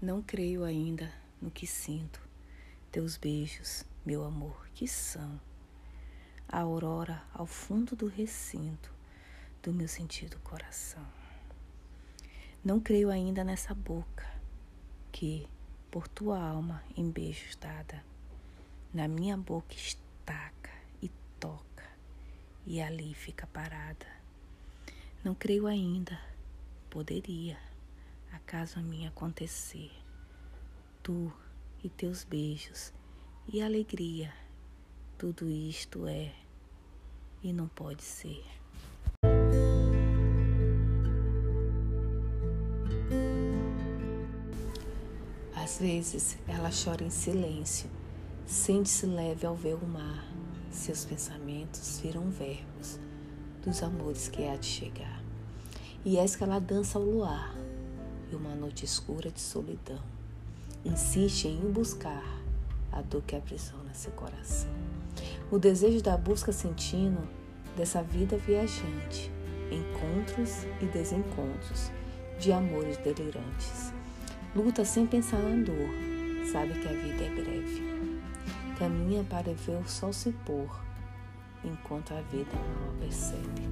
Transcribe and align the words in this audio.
Não 0.00 0.22
creio 0.22 0.62
ainda 0.62 1.12
no 1.42 1.50
que 1.50 1.66
sinto. 1.66 2.20
Teus 2.92 3.16
beijos, 3.16 3.84
meu 4.06 4.24
amor, 4.24 4.68
que 4.72 4.86
são 4.86 5.40
a 6.48 6.60
aurora 6.60 7.20
ao 7.34 7.46
fundo 7.46 7.96
do 7.96 8.06
recinto 8.06 8.94
do 9.60 9.72
meu 9.72 9.88
sentido 9.88 10.38
coração. 10.38 11.04
Não 12.64 12.78
creio 12.78 13.10
ainda 13.10 13.42
nessa 13.42 13.74
boca 13.74 14.24
que, 15.10 15.48
por 15.90 16.06
tua 16.06 16.40
alma 16.40 16.80
em 16.96 17.10
beijos 17.10 17.56
dada, 17.56 18.04
na 18.94 19.08
minha 19.08 19.36
boca 19.36 19.74
estaca 19.74 20.70
e 21.02 21.10
toca 21.40 21.84
e 22.64 22.80
ali 22.80 23.14
fica 23.14 23.48
parada. 23.48 24.06
Não 25.24 25.34
creio 25.34 25.66
ainda, 25.66 26.16
poderia 26.88 27.58
acaso 28.32 28.78
a 28.78 28.82
mim 28.82 29.06
acontecer. 29.06 29.90
Tu 31.02 31.32
e 31.82 31.88
teus 31.88 32.24
beijos 32.24 32.92
e 33.46 33.62
alegria, 33.62 34.32
tudo 35.16 35.48
isto 35.48 36.06
é 36.06 36.32
e 37.42 37.52
não 37.52 37.68
pode 37.68 38.02
ser. 38.02 38.44
Às 45.54 45.78
vezes 45.78 46.38
ela 46.46 46.70
chora 46.70 47.04
em 47.04 47.10
silêncio, 47.10 47.90
sente-se 48.46 49.06
leve 49.06 49.46
ao 49.46 49.54
ver 49.54 49.74
o 49.74 49.86
mar. 49.86 50.26
Seus 50.70 51.04
pensamentos 51.04 52.00
viram 52.00 52.30
verbos 52.30 52.98
dos 53.62 53.82
amores 53.82 54.28
que 54.28 54.46
há 54.46 54.56
de 54.56 54.66
chegar. 54.66 55.22
E 56.04 56.16
és 56.16 56.34
que 56.34 56.44
ela 56.44 56.58
dança 56.58 56.98
ao 56.98 57.04
luar, 57.04 57.54
uma 58.48 58.56
noite 58.56 58.84
escura 58.84 59.30
de 59.30 59.40
solidão. 59.40 60.00
Insiste 60.84 61.48
em 61.48 61.70
buscar 61.70 62.24
a 62.90 63.02
dor 63.02 63.22
que 63.22 63.36
aprisiona 63.36 63.92
seu 63.92 64.10
coração. 64.12 64.70
O 65.50 65.58
desejo 65.58 66.02
da 66.02 66.16
busca 66.16 66.50
sentindo 66.50 67.20
dessa 67.76 68.02
vida 68.02 68.38
viajante, 68.38 69.30
encontros 69.70 70.64
e 70.80 70.86
desencontros 70.86 71.90
de 72.40 72.50
amores 72.50 72.96
delirantes. 72.98 73.92
Luta 74.56 74.84
sem 74.84 75.06
pensar 75.06 75.38
na 75.38 75.62
dor, 75.62 75.90
sabe 76.50 76.72
que 76.72 76.88
a 76.88 76.92
vida 76.92 77.24
é 77.24 77.30
breve. 77.30 77.82
Caminha 78.78 79.24
para 79.24 79.52
ver 79.52 79.76
o 79.76 79.88
sol 79.88 80.12
se 80.12 80.32
pôr, 80.32 80.70
enquanto 81.62 82.14
a 82.14 82.20
vida 82.22 82.52
não 82.54 82.94
a 82.94 83.00
percebe. 83.00 83.68